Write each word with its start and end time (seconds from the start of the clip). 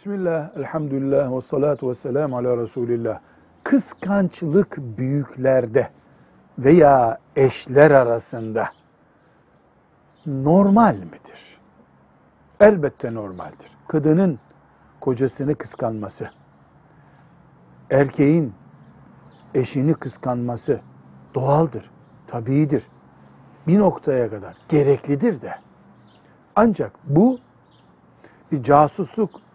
Bismillah, 0.00 0.56
elhamdülillah 0.56 1.36
ve 1.36 1.40
salatu 1.40 1.90
ve 1.90 1.94
selamu 1.94 2.36
ala 2.36 2.56
Resulillah. 2.56 3.20
Kıskançlık 3.64 4.76
büyüklerde 4.76 5.90
veya 6.58 7.18
eşler 7.36 7.90
arasında 7.90 8.68
normal 10.26 10.94
midir? 10.94 11.60
Elbette 12.60 13.14
normaldir. 13.14 13.78
Kadının 13.88 14.38
kocasını 15.00 15.54
kıskanması, 15.54 16.30
erkeğin 17.90 18.54
eşini 19.54 19.94
kıskanması 19.94 20.80
doğaldır, 21.34 21.90
tabiidir. 22.26 22.86
Bir 23.66 23.78
noktaya 23.78 24.30
kadar 24.30 24.54
gereklidir 24.68 25.40
de. 25.40 25.54
Ancak 26.56 26.92
bu 27.04 27.38
bir 28.52 28.62
casusluk 28.62 29.49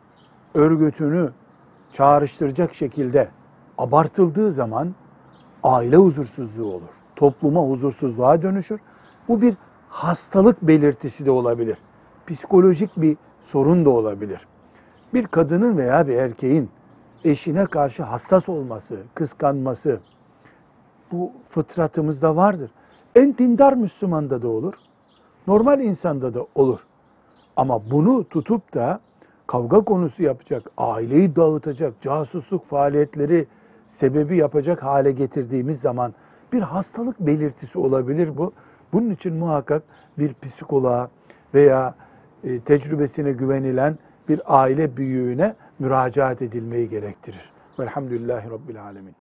örgütünü 0.56 1.32
çağrıştıracak 1.94 2.74
şekilde 2.74 3.28
abartıldığı 3.78 4.52
zaman 4.52 4.96
aile 5.64 5.96
huzursuzluğu 5.96 6.74
olur. 6.74 6.94
Topluma 7.16 7.62
huzursuzluğa 7.62 8.42
dönüşür. 8.42 8.80
Bu 9.28 9.42
bir 9.42 9.56
hastalık 9.90 10.62
belirtisi 10.62 11.26
de 11.26 11.32
olabilir. 11.32 11.78
Psikolojik 12.28 12.98
bir 12.98 13.18
sorun 13.44 13.86
da 13.86 13.90
olabilir. 13.90 14.48
Bir 15.14 15.28
kadının 15.28 15.78
veya 15.78 16.08
bir 16.08 16.16
erkeğin 16.16 16.70
eşine 17.24 17.66
karşı 17.66 18.04
hassas 18.04 18.50
olması, 18.50 18.98
kıskanması 19.14 20.00
bu 21.12 21.32
fıtratımızda 21.50 22.36
vardır. 22.36 22.72
En 23.16 23.38
dindar 23.38 23.74
Müslümanda 23.74 24.42
da 24.42 24.48
olur. 24.48 24.74
Normal 25.48 25.80
insanda 25.80 26.34
da 26.34 26.46
olur. 26.56 26.80
Ama 27.56 27.92
bunu 27.92 28.24
tutup 28.24 28.74
da 28.74 29.00
kavga 29.48 29.82
konusu 29.82 30.24
yapacak, 30.24 30.64
aileyi 30.78 31.36
dağıtacak, 31.36 32.02
casusluk 32.02 32.66
faaliyetleri 32.66 33.48
sebebi 33.88 34.38
yapacak 34.38 34.84
hale 34.84 35.12
getirdiğimiz 35.12 35.82
zaman 35.82 36.14
bir 36.54 36.62
hastalık 36.62 37.20
belirtisi 37.20 37.80
olabilir 37.80 38.38
bu. 38.38 38.54
Bunun 38.94 39.10
için 39.10 39.34
muhakkak 39.34 39.84
bir 40.18 40.34
psikoloğa 40.42 41.10
veya 41.54 41.96
e, 42.44 42.60
tecrübesine 42.60 43.32
güvenilen 43.32 43.98
bir 44.30 44.42
aile 44.46 44.98
büyüğüne 44.98 45.56
müracaat 45.80 46.42
edilmeyi 46.42 46.90
gerektirir. 46.90 47.52
Velhamdülillahi 47.80 48.50
Rabbil 48.50 48.84
Alemin. 48.84 49.25